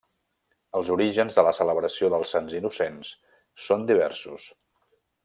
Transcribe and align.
Els 0.79 0.87
orígens 0.93 1.37
de 1.39 1.43
la 1.49 1.53
celebració 1.57 2.09
dels 2.13 2.33
Sants 2.37 2.57
Innocents 2.63 3.13
són 3.67 3.85
diversos. 3.93 4.49